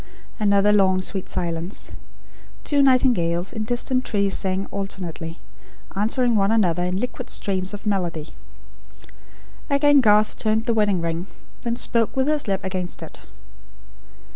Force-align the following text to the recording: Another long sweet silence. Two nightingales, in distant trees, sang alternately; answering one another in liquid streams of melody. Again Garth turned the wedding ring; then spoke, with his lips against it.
Another 0.39 0.73
long 0.73 0.99
sweet 0.99 1.29
silence. 1.29 1.91
Two 2.63 2.81
nightingales, 2.81 3.53
in 3.53 3.65
distant 3.65 4.03
trees, 4.03 4.33
sang 4.35 4.65
alternately; 4.71 5.37
answering 5.95 6.35
one 6.35 6.49
another 6.51 6.83
in 6.83 6.97
liquid 6.99 7.29
streams 7.29 7.71
of 7.71 7.85
melody. 7.85 8.29
Again 9.69 10.01
Garth 10.01 10.35
turned 10.37 10.65
the 10.65 10.73
wedding 10.73 11.01
ring; 11.01 11.27
then 11.61 11.75
spoke, 11.75 12.15
with 12.15 12.27
his 12.27 12.47
lips 12.47 12.63
against 12.65 13.03
it. 13.03 13.27